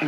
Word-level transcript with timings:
Mi 0.00 0.06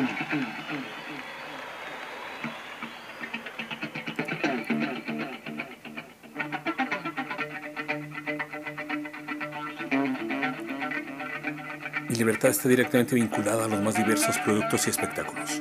libertad 12.17 12.51
está 12.51 12.69
directamente 12.69 13.17
vinculada 13.17 13.65
a 13.65 13.69
los 13.69 13.81
más 13.81 13.97
diversos 13.97 14.39
productos 14.39 14.87
y 14.87 14.91
espectáculos. 14.91 15.61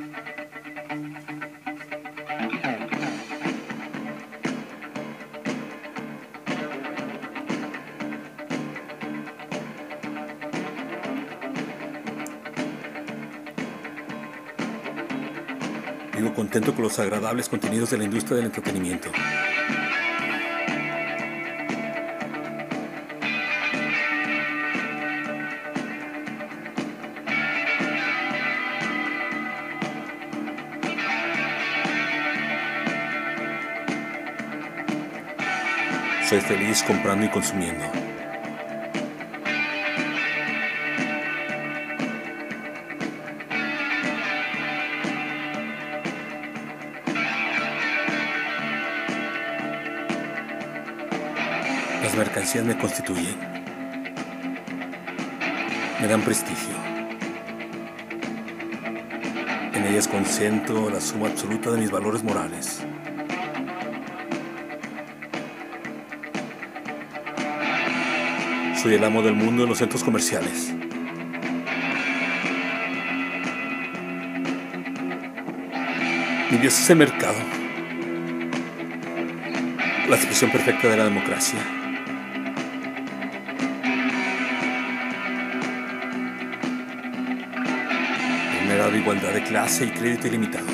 Vivo 16.19 16.33
contento 16.33 16.73
con 16.73 16.83
los 16.83 16.99
agradables 16.99 17.47
contenidos 17.47 17.91
de 17.91 17.97
la 17.97 18.03
industria 18.03 18.35
del 18.35 18.47
entretenimiento. 18.47 19.09
Soy 36.27 36.41
feliz 36.41 36.83
comprando 36.83 37.27
y 37.27 37.29
consumiendo. 37.29 38.08
Las 52.01 52.15
mercancías 52.15 52.63
me 52.63 52.77
constituyen. 52.77 53.35
Me 55.99 56.07
dan 56.07 56.21
prestigio. 56.21 56.75
En 59.73 59.85
ellas 59.85 60.07
concentro 60.07 60.89
la 60.89 61.01
suma 61.01 61.27
absoluta 61.27 61.71
de 61.71 61.77
mis 61.79 61.91
valores 61.91 62.23
morales. 62.23 62.81
Soy 68.81 68.93
el 68.93 69.03
amo 69.03 69.21
del 69.21 69.33
mundo 69.33 69.63
en 69.63 69.69
los 69.69 69.77
centros 69.77 70.01
comerciales. 70.01 70.73
Mi 76.49 76.57
Dios 76.57 76.79
es 76.79 76.89
el 76.89 76.95
mercado. 76.95 77.37
La 80.07 80.15
expresión 80.15 80.49
perfecta 80.49 80.87
de 80.87 80.95
la 80.95 81.03
democracia. 81.03 81.59
Me 88.69 88.75
ha 88.75 88.77
dado 88.77 88.95
igualdad 88.95 89.33
de 89.33 89.41
clase 89.41 89.85
y 89.85 89.89
crédito 89.89 90.27
ilimitado. 90.27 90.67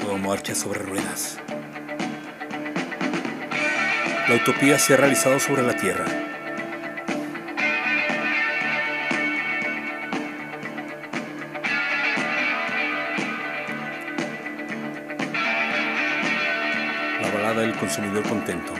Todo 0.00 0.16
marcha 0.16 0.54
sobre 0.54 0.78
ruedas. 0.78 1.38
La 4.26 4.36
utopía 4.36 4.78
se 4.78 4.94
ha 4.94 4.96
realizado 4.96 5.38
sobre 5.38 5.62
la 5.62 5.76
tierra. 5.76 6.25
Balada 17.36 17.60
del 17.60 17.74
consumidor 17.74 18.22
contento. 18.22 18.72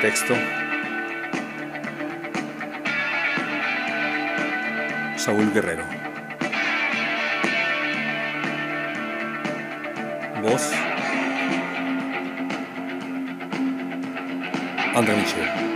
Texto. 0.00 0.34
Saúl 5.16 5.52
Guerrero. 5.52 5.84
Voz. 10.42 10.72
André 14.94 15.16
Michel. 15.16 15.71